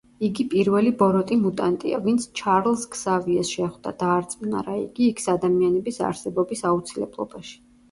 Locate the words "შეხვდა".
3.59-3.95